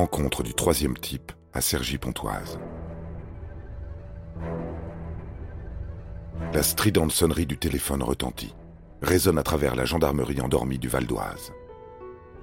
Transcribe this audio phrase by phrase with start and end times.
[0.00, 2.58] Rencontre du troisième type à Cergy-Pontoise.
[6.54, 8.54] La stridente sonnerie du téléphone retentit,
[9.02, 11.52] résonne à travers la gendarmerie endormie du Val d'Oise.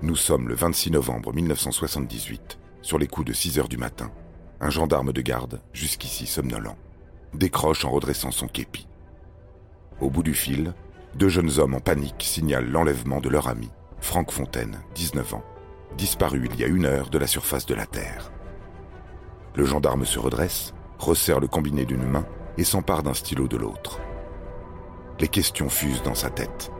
[0.03, 4.11] Nous sommes le 26 novembre 1978, sur les coups de 6 heures du matin.
[4.61, 6.75] Un gendarme de garde, jusqu'ici somnolent,
[7.33, 8.87] décroche en redressant son képi.
[9.99, 10.75] Au bout du fil,
[11.15, 15.43] deux jeunes hommes en panique signalent l'enlèvement de leur ami, Franck Fontaine, 19 ans,
[15.95, 18.31] disparu il y a une heure de la surface de la Terre.
[19.55, 22.25] Le gendarme se redresse, resserre le combiné d'une main
[22.57, 23.99] et s'empare d'un stylo de l'autre.
[25.19, 26.71] Les questions fusent dans sa tête.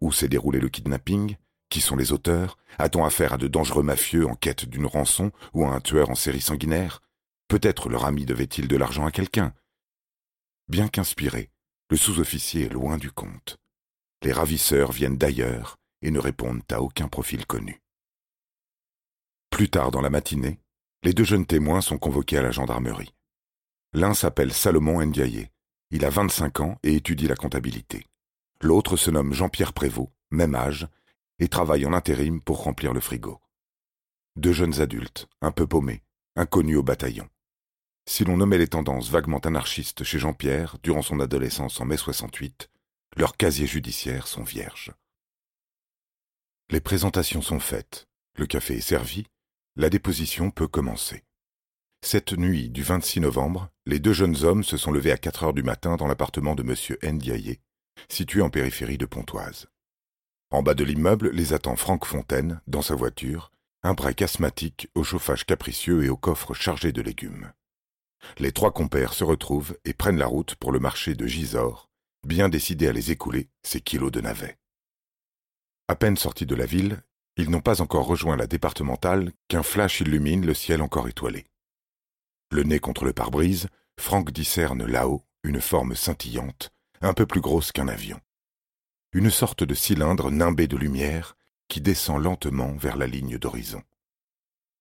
[0.00, 1.36] Où s'est déroulé le kidnapping?
[1.68, 2.56] Qui sont les auteurs?
[2.78, 6.14] A-t-on affaire à de dangereux mafieux en quête d'une rançon ou à un tueur en
[6.14, 7.00] série sanguinaire?
[7.48, 9.54] Peut-être leur ami devait-il de l'argent à quelqu'un?
[10.68, 11.50] Bien qu'inspiré,
[11.90, 13.58] le sous-officier est loin du compte.
[14.22, 17.82] Les ravisseurs viennent d'ailleurs et ne répondent à aucun profil connu.
[19.50, 20.60] Plus tard dans la matinée,
[21.02, 23.12] les deux jeunes témoins sont convoqués à la gendarmerie.
[23.92, 25.48] L'un s'appelle Salomon Ndiaye.
[25.90, 28.06] Il a 25 ans et étudie la comptabilité.
[28.60, 30.86] L'autre se nomme Jean-Pierre Prévost, même âge,
[31.40, 33.40] et travaille en intérim pour remplir le frigo.
[34.36, 36.02] Deux jeunes adultes, un peu paumés,
[36.36, 37.28] inconnus au bataillon.
[38.06, 42.68] Si l'on nommait les tendances vaguement anarchistes chez Jean-Pierre durant son adolescence en mai 68,
[43.16, 44.92] leurs casiers judiciaires sont vierges.
[46.70, 48.06] Les présentations sont faites,
[48.36, 49.26] le café est servi,
[49.76, 51.24] la déposition peut commencer.
[52.02, 55.52] Cette nuit du 26 novembre, les deux jeunes hommes se sont levés à 4 heures
[55.52, 57.14] du matin dans l'appartement de M.
[57.14, 57.58] Ndiaye,
[58.08, 59.68] situé en périphérie de Pontoise.
[60.50, 65.04] En bas de l'immeuble les attend Franck Fontaine, dans sa voiture, un break asthmatique au
[65.04, 67.52] chauffage capricieux et au coffre chargé de légumes.
[68.38, 71.90] Les trois compères se retrouvent et prennent la route pour le marché de Gisors,
[72.26, 74.58] bien décidés à les écouler, ces kilos de navets.
[75.88, 77.02] À peine sortis de la ville,
[77.36, 81.46] ils n'ont pas encore rejoint la départementale qu'un flash illumine le ciel encore étoilé.
[82.50, 86.70] Le nez contre le pare-brise, Franck discerne là-haut une forme scintillante,
[87.00, 88.20] un peu plus grosse qu'un avion.
[89.12, 91.36] Une sorte de cylindre nimbé de lumière
[91.68, 93.82] qui descend lentement vers la ligne d'horizon.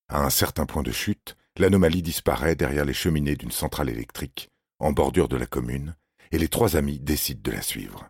[0.10, 4.50] À un certain point de chute, l'anomalie disparaît derrière les cheminées d'une centrale électrique,
[4.80, 5.96] en bordure de la commune,
[6.32, 8.10] et les trois amis décident de la suivre.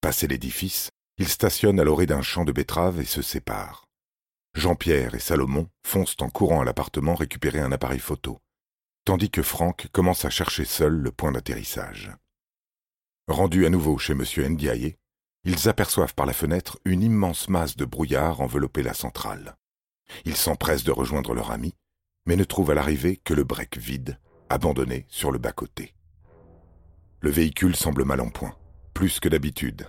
[0.00, 3.86] Passé l'édifice, ils stationnent à l'orée d'un champ de betteraves et se séparent.
[4.54, 8.38] Jean-Pierre et Salomon foncent en courant à l'appartement récupérer un appareil photo,
[9.04, 12.12] tandis que Franck commence à chercher seul le point d'atterrissage.
[13.28, 14.24] Rendus à nouveau chez M.
[14.52, 14.96] Ndiaye,
[15.44, 19.56] ils aperçoivent par la fenêtre une immense masse de brouillard envelopper la centrale.
[20.24, 21.74] Ils s'empressent de rejoindre leur ami,
[22.26, 25.94] mais ne trouve à l'arrivée que le break vide, abandonné sur le bas-côté.
[27.20, 28.54] Le véhicule semble mal en point,
[28.92, 29.88] plus que d'habitude.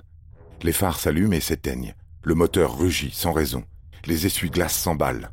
[0.64, 3.64] Les phares s'allument et s'éteignent, le moteur rugit sans raison,
[4.06, 5.31] les essuie-glaces s'emballent.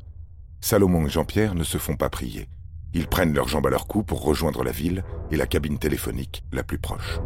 [0.60, 2.48] Salomon et Jean-Pierre ne se font pas prier.
[2.94, 6.44] Ils prennent leurs jambes à leur cou pour rejoindre la ville et la cabine téléphonique
[6.53, 7.20] la plus proche.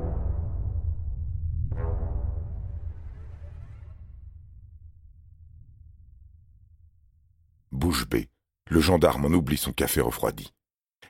[7.71, 8.28] Bouche bée,
[8.69, 10.53] le gendarme en oublie son café refroidi.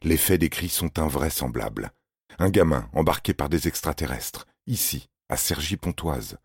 [0.02, 1.92] Les faits décrits sont invraisemblables.
[2.38, 6.38] Un gamin embarqué par des extraterrestres, ici, à Cergy-Pontoise.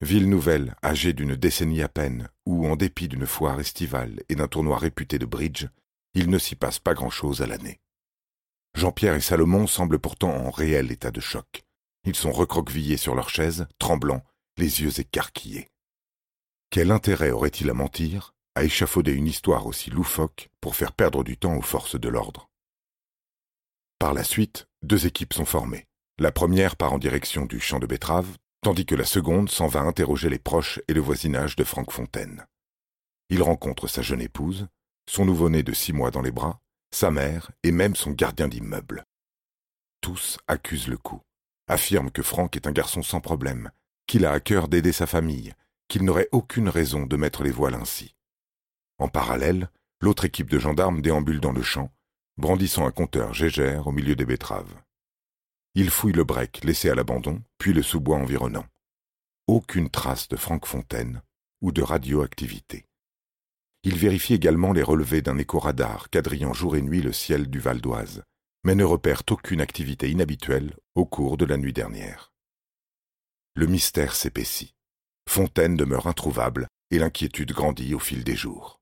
[0.00, 4.48] Ville nouvelle, âgée d'une décennie à peine, où, en dépit d'une foire estivale et d'un
[4.48, 5.66] tournoi réputé de bridge,
[6.14, 7.80] il ne s'y passe pas grand-chose à l'année.
[8.74, 11.64] Jean-Pierre et Salomon semblent pourtant en réel état de choc.
[12.04, 14.24] Ils sont recroquevillés sur leurs chaises, tremblants,
[14.56, 15.68] les yeux écarquillés.
[16.70, 18.33] Quel intérêt aurait-il à mentir?
[18.54, 22.48] À échafauder une histoire aussi loufoque pour faire perdre du temps aux forces de l'ordre.
[23.98, 25.86] Par la suite, deux équipes sont formées.
[26.18, 29.80] La première part en direction du champ de betteraves, tandis que la seconde s'en va
[29.80, 32.46] interroger les proches et le voisinage de Franck Fontaine.
[33.30, 34.68] Il rencontre sa jeune épouse,
[35.08, 36.60] son nouveau-né de six mois dans les bras,
[36.90, 39.04] sa mère et même son gardien d'immeuble.
[40.00, 41.20] Tous accusent le coup,
[41.66, 43.70] affirment que Franck est un garçon sans problème,
[44.06, 45.54] qu'il a à cœur d'aider sa famille,
[45.88, 48.14] qu'il n'aurait aucune raison de mettre les voiles ainsi.
[48.98, 49.70] En parallèle,
[50.00, 51.92] l'autre équipe de gendarmes déambule dans le champ,
[52.36, 54.74] brandissant un compteur gégère au milieu des betteraves.
[55.74, 58.66] Ils fouillent le break laissé à l'abandon, puis le sous-bois environnant.
[59.48, 61.22] Aucune trace de Franck Fontaine
[61.60, 62.86] ou de radioactivité.
[63.82, 67.80] Ils vérifient également les relevés d'un écho-radar quadrillant jour et nuit le ciel du Val
[67.80, 68.22] d'Oise,
[68.64, 72.32] mais ne repèrent aucune activité inhabituelle au cours de la nuit dernière.
[73.54, 74.74] Le mystère s'épaissit.
[75.28, 78.80] Fontaine demeure introuvable et l'inquiétude grandit au fil des jours.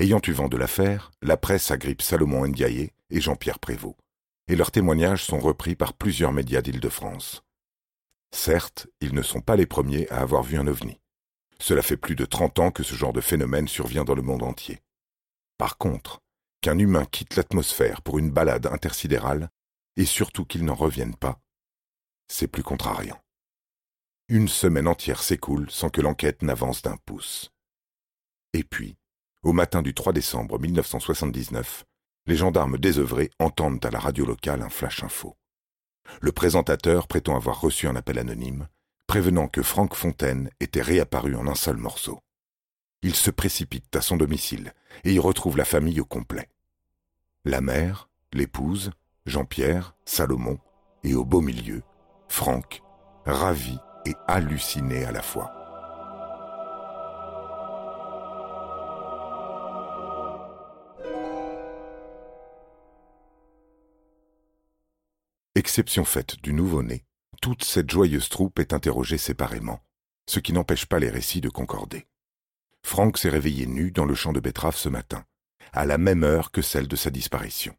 [0.00, 3.98] Ayant eu vent de l'affaire, la presse agrippe Salomon Ndiaye et Jean-Pierre Prévost,
[4.48, 7.42] et leurs témoignages sont repris par plusieurs médias d'Île-de-France.
[8.34, 10.98] Certes, ils ne sont pas les premiers à avoir vu un ovni.
[11.58, 14.42] Cela fait plus de trente ans que ce genre de phénomène survient dans le monde
[14.42, 14.80] entier.
[15.58, 16.20] Par contre,
[16.62, 19.50] qu'un humain quitte l'atmosphère pour une balade intersidérale,
[19.98, 21.42] et surtout qu'il n'en revienne pas,
[22.26, 23.20] c'est plus contrariant.
[24.28, 27.50] Une semaine entière s'écoule sans que l'enquête n'avance d'un pouce.
[28.54, 28.96] Et puis,
[29.42, 31.84] au matin du 3 décembre 1979,
[32.26, 35.36] les gendarmes désœuvrés entendent à la radio locale un flash info.
[36.20, 38.68] Le présentateur prétend avoir reçu un appel anonyme,
[39.06, 42.20] prévenant que Franck Fontaine était réapparu en un seul morceau.
[43.02, 46.48] Il se précipite à son domicile et y retrouve la famille au complet.
[47.44, 48.90] La mère, l'épouse,
[49.24, 50.58] Jean-Pierre, Salomon,
[51.02, 51.82] et au beau milieu,
[52.28, 52.82] Franck,
[53.24, 55.59] ravi et halluciné à la fois.
[65.56, 67.04] Exception faite du nouveau-né,
[67.42, 69.84] toute cette joyeuse troupe est interrogée séparément,
[70.28, 72.06] ce qui n'empêche pas les récits de concorder.
[72.84, 75.26] Franck s'est réveillé nu dans le champ de betteraves ce matin,
[75.72, 77.76] à la même heure que celle de sa disparition.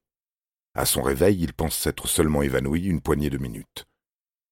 [0.74, 3.88] À son réveil, il pense s'être seulement évanoui une poignée de minutes.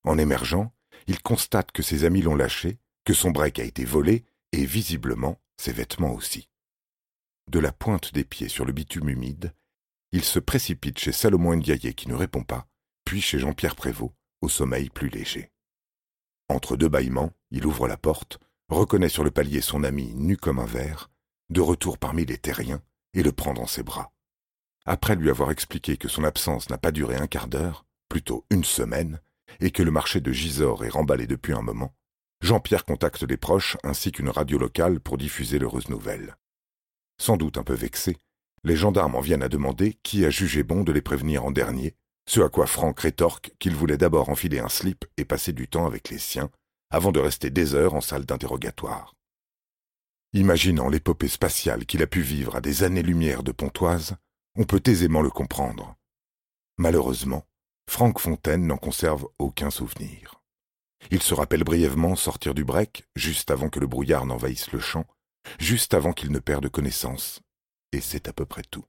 [0.06, 0.74] En émergeant,
[1.07, 4.24] il constate que ses amis l'ont lâché, que son break a été volé,
[4.54, 6.48] et visiblement ses vêtements aussi.
[7.51, 9.54] De la pointe des pieds sur le bitume humide,
[10.13, 12.65] il se précipite chez Salomon Ndiaye qui ne répond pas,
[13.09, 15.50] puis chez Jean-Pierre Prévost, au sommeil plus léger.
[16.47, 20.59] Entre deux bâillements, il ouvre la porte, reconnaît sur le palier son ami nu comme
[20.59, 21.09] un verre,
[21.50, 22.83] de retour parmi les terriens,
[23.15, 24.11] et le prend dans ses bras.
[24.85, 28.63] Après lui avoir expliqué que son absence n'a pas duré un quart d'heure, plutôt une
[28.63, 29.19] semaine,
[29.59, 31.95] et que le marché de Gisors est remballé depuis un moment,
[32.41, 36.35] Jean-Pierre contacte les proches ainsi qu'une radio locale pour diffuser l'heureuse nouvelle.
[37.17, 38.17] Sans doute un peu vexés,
[38.63, 41.95] les gendarmes en viennent à demander qui a jugé bon de les prévenir en dernier,
[42.29, 45.87] ce à quoi Franck rétorque qu'il voulait d'abord enfiler un slip et passer du temps
[45.87, 46.51] avec les siens,
[46.91, 49.15] avant de rester des heures en salle d'interrogatoire.
[50.33, 54.15] Imaginant l'épopée spatiale qu'il a pu vivre à des années-lumière de Pontoise,
[54.55, 55.95] on peut aisément le comprendre.
[56.77, 57.47] Malheureusement,
[57.89, 60.39] Franck Fontaine n'en conserve aucun souvenir.
[61.09, 65.07] Il se rappelle brièvement sortir du break, juste avant que le brouillard n'envahisse le champ,
[65.57, 67.41] juste avant qu'il ne perde connaissance,
[67.91, 68.85] et c'est à peu près tout.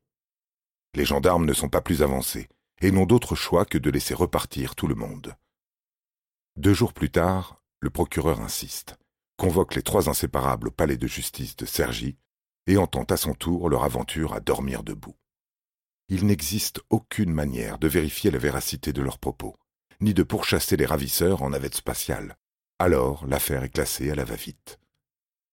[0.94, 2.50] Les gendarmes ne sont pas plus avancés,
[2.80, 5.36] et n'ont d'autre choix que de laisser repartir tout le monde.
[6.56, 8.96] Deux jours plus tard, le procureur insiste,
[9.36, 12.16] convoque les trois inséparables au palais de justice de Cergy,
[12.66, 15.16] et entend à son tour leur aventure à dormir debout
[16.10, 19.56] il n'existe aucune manière de vérifier la véracité de leurs propos,
[20.00, 22.36] ni de pourchasser les ravisseurs en navette spatiale.
[22.80, 24.80] Alors l'affaire est classée à la va-vite.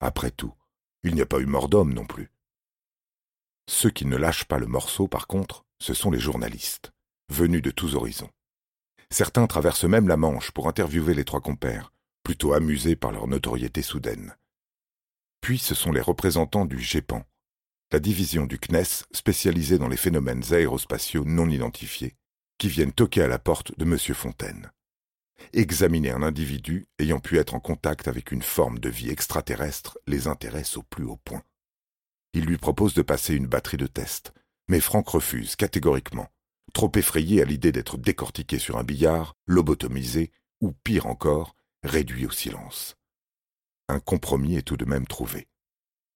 [0.00, 0.52] Après tout,
[1.04, 2.32] il n'y a pas eu mort d'homme non plus.
[3.68, 6.90] Ceux qui ne lâchent pas le morceau, par contre, ce sont les journalistes,
[7.30, 8.30] venus de tous horizons.
[9.10, 11.92] Certains traversent même la Manche pour interviewer les trois compères,
[12.22, 14.36] plutôt amusés par leur notoriété soudaine.
[15.40, 17.24] Puis ce sont les représentants du GEPAN,
[17.92, 22.16] la division du CNES spécialisée dans les phénomènes aérospatiaux non identifiés,
[22.58, 23.98] qui viennent toquer à la porte de M.
[23.98, 24.70] Fontaine.
[25.52, 30.26] Examiner un individu ayant pu être en contact avec une forme de vie extraterrestre les
[30.26, 31.42] intéresse au plus haut point.
[32.34, 34.34] Il lui propose de passer une batterie de tests,
[34.68, 36.28] mais Franck refuse catégoriquement,
[36.72, 42.30] trop effrayé à l'idée d'être décortiqué sur un billard, lobotomisé, ou pire encore, réduit au
[42.30, 42.96] silence.
[43.88, 45.48] Un compromis est tout de même trouvé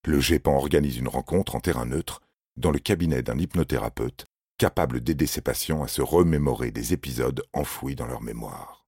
[0.04, 2.20] le GEPAN organise une rencontre en terrain neutre
[2.56, 4.26] dans le cabinet d'un hypnothérapeute
[4.58, 8.86] capable d'aider ses patients à se remémorer des épisodes enfouis dans leur mémoire.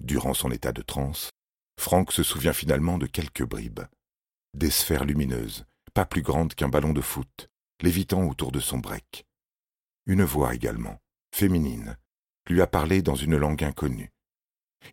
[0.00, 1.30] Durant son état de transe,
[1.78, 3.82] Franck se souvient finalement de quelques bribes.
[4.54, 7.48] Des sphères lumineuses, pas plus grandes qu'un ballon de foot,
[7.80, 9.25] lévitant autour de son break.
[10.08, 11.00] Une voix également,
[11.34, 11.96] féminine,
[12.48, 14.12] lui a parlé dans une langue inconnue.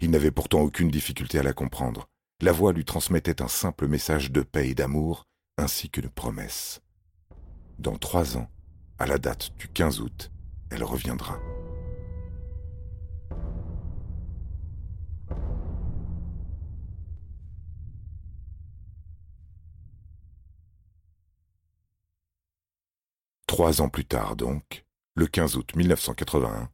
[0.02, 2.10] Il n'avait pourtant aucune difficulté à la comprendre,
[2.42, 5.26] la voix lui transmettait un simple message de paix et d'amour,
[5.58, 6.82] ainsi qu'une promesse.
[7.78, 8.50] Dans trois ans,
[8.98, 10.32] à la date du 15 août,
[10.72, 11.40] elle reviendra.
[23.46, 24.83] Trois ans plus tard donc,
[25.16, 26.72] le 15 août 1981,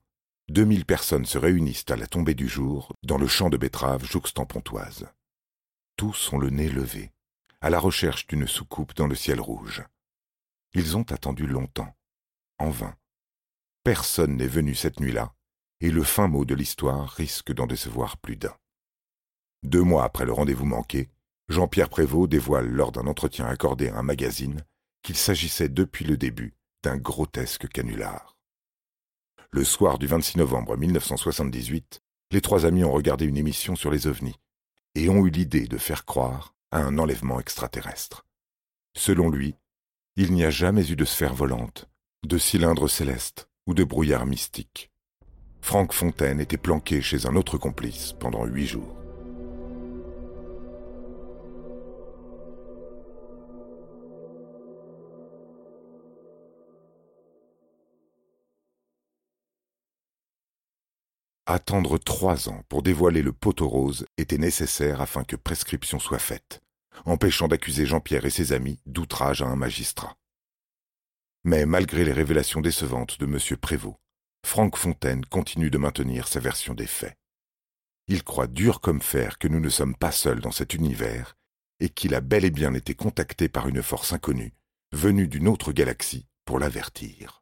[0.47, 5.07] 2000 personnes se réunissent à la tombée du jour dans le champ de betteraves jouxtant-pontoise.
[5.97, 7.11] Tous ont le nez levé,
[7.59, 9.83] à la recherche d'une soucoupe dans le ciel rouge.
[10.73, 11.93] Ils ont attendu longtemps,
[12.59, 12.95] en vain.
[13.83, 15.33] Personne n'est venu cette nuit-là,
[15.81, 18.55] et le fin mot de l'histoire risque d'en décevoir plus d'un.
[19.63, 21.09] Deux mois après le rendez-vous manqué,
[21.49, 24.63] Jean-Pierre Prévost dévoile lors d'un entretien accordé à un magazine
[25.03, 28.37] qu'il s'agissait depuis le début d'un grotesque canular.
[29.51, 34.07] Le soir du 26 novembre 1978, les trois amis ont regardé une émission sur les
[34.07, 34.39] ovnis
[34.95, 38.25] et ont eu l'idée de faire croire à un enlèvement extraterrestre.
[38.95, 39.55] Selon lui,
[40.15, 41.89] il n'y a jamais eu de sphère volante,
[42.25, 44.91] de cylindre céleste ou de brouillard mystique.
[45.61, 48.95] Franck Fontaine était planqué chez un autre complice pendant huit jours.
[61.51, 66.61] Attendre trois ans pour dévoiler le poteau rose était nécessaire afin que prescription soit faite,
[67.05, 70.15] empêchant d'accuser Jean-Pierre et ses amis d'outrage à un magistrat.
[71.43, 73.57] Mais malgré les révélations décevantes de M.
[73.57, 73.97] Prévost,
[74.45, 77.17] Franck Fontaine continue de maintenir sa version des faits.
[78.05, 81.35] Il croit dur comme fer que nous ne sommes pas seuls dans cet univers
[81.79, 84.53] et qu'il a bel et bien été contacté par une force inconnue,
[84.91, 87.41] venue d'une autre galaxie, pour l'avertir.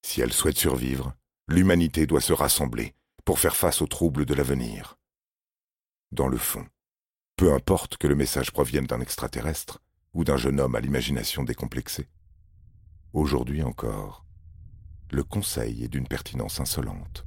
[0.00, 1.14] Si elle souhaite survivre,
[1.46, 4.98] l'humanité doit se rassembler pour faire face aux troubles de l'avenir.
[6.10, 6.66] Dans le fond,
[7.36, 9.80] peu importe que le message provienne d'un extraterrestre
[10.12, 12.08] ou d'un jeune homme à l'imagination décomplexée.
[13.12, 14.26] Aujourd'hui encore,
[15.10, 17.26] le conseil est d'une pertinence insolente.